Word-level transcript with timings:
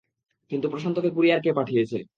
কিন্তু 0.51 0.67
প্রশান্তকে 0.69 1.09
কুরিয়ার 1.11 1.39
কে 1.41 1.51
পাঠিয়েছে? 1.53 1.97